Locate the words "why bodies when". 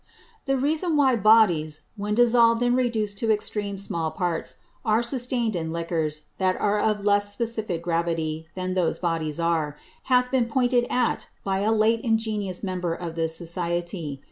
0.97-2.15